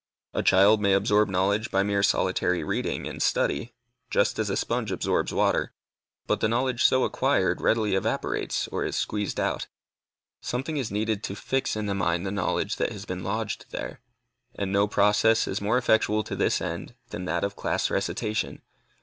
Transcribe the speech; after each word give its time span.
A 0.33 0.41
child 0.41 0.81
may 0.81 0.93
absorb 0.93 1.29
knowledge 1.29 1.69
by 1.69 1.83
mere 1.83 2.01
solitary 2.01 2.63
reading 2.63 3.07
and 3.07 3.21
study, 3.21 3.75
just 4.09 4.39
as 4.39 4.49
a 4.49 4.57
sponge 4.57 4.91
absorbs 4.91 5.31
water, 5.31 5.73
but 6.25 6.39
the 6.39 6.47
knowledge 6.49 6.83
so 6.83 7.03
acquired 7.03 7.61
readily 7.61 7.93
evaporates, 7.93 8.67
or 8.69 8.83
is 8.83 8.95
squeezed 8.95 9.39
out. 9.39 9.67
Something 10.41 10.77
is 10.77 10.89
needed 10.89 11.21
to 11.25 11.35
fix 11.35 11.75
in 11.75 11.85
the 11.85 11.93
mind 11.93 12.25
the 12.25 12.31
knowledge 12.31 12.77
that 12.77 12.91
has 12.91 13.05
been 13.05 13.23
lodged 13.23 13.67
there, 13.69 14.01
and 14.55 14.71
no 14.71 14.87
process 14.87 15.47
is 15.47 15.61
more 15.61 15.77
effectual 15.77 16.23
to 16.23 16.35
this 16.35 16.61
end 16.61 16.95
than 17.11 17.25
that 17.25 17.43
of 17.43 17.55
class 17.55 17.91
recitation. 17.91 18.63